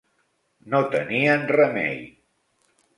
No 0.75 0.79
tenien 0.97 1.47
remei. 1.55 1.97